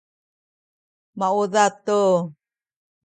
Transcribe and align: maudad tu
maudad 1.19 1.73
tu 1.85 2.01